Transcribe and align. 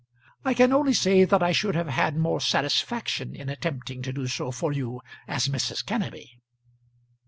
I 0.43 0.55
can 0.55 0.73
only 0.73 0.95
say 0.95 1.25
that 1.25 1.43
I 1.43 1.51
should 1.51 1.75
have 1.75 1.89
had 1.89 2.17
more 2.17 2.41
satisfaction 2.41 3.35
in 3.35 3.49
attempting 3.49 4.01
to 4.01 4.11
do 4.11 4.25
so 4.25 4.49
for 4.49 4.71
you 4.71 4.99
as 5.27 5.47
Mrs. 5.47 5.85
Kenneby." 5.85 6.39